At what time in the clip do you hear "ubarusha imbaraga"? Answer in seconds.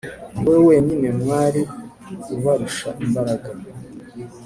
2.33-3.49